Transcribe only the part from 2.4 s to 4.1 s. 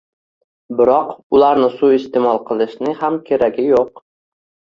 qilishning ham keragi yo‘q.